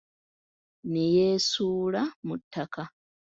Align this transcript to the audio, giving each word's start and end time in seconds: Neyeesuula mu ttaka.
Neyeesuula 0.91 2.01
mu 2.25 2.35
ttaka. 2.41 2.83